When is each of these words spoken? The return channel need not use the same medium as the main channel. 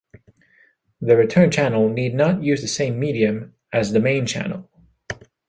The 0.99 1.15
return 1.15 1.51
channel 1.51 1.87
need 1.87 2.15
not 2.15 2.41
use 2.41 2.63
the 2.63 2.67
same 2.67 2.99
medium 2.99 3.53
as 3.71 3.91
the 3.91 3.99
main 3.99 4.25
channel. 4.25 4.67